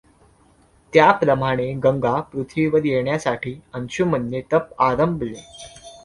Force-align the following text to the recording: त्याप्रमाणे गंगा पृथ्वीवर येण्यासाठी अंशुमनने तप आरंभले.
त्याप्रमाणे 0.93 1.71
गंगा 1.73 2.13
पृथ्वीवर 2.31 2.85
येण्यासाठी 2.85 3.53
अंशुमनने 3.73 4.41
तप 4.53 4.81
आरंभले. 4.81 5.39